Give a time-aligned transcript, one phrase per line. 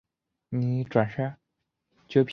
[0.49, 1.37] 成功的模仿他的
[2.07, 2.29] 设计